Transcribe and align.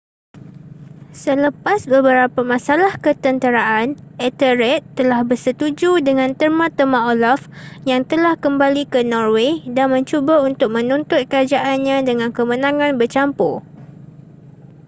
selepas 1.21 1.79
beberapa 1.93 2.41
masalah 2.53 2.93
ketenteraan 3.05 3.89
ethelred 4.27 4.81
telah 4.99 5.21
bersetuju 5.29 5.91
dengan 6.07 6.29
terma-terma 6.39 6.99
olaf 7.13 7.41
yang 7.91 8.01
telah 8.11 8.33
kembali 8.45 8.83
ke 8.93 8.99
norway 9.13 9.51
dan 9.75 9.87
mencuba 9.95 10.35
untuk 10.49 10.69
menuntut 10.75 11.21
kerajaannya 11.31 11.97
dengan 12.09 12.29
kemenangan 12.37 12.93
bercampur 12.99 13.55